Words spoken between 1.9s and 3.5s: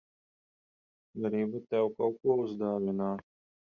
kaut ko uzdāvināt.